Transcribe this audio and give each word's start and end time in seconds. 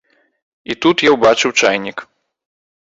І 0.71 0.77
тут 0.85 1.05
я 1.09 1.13
ўбачыў 1.17 1.57
чайнік. 1.61 1.97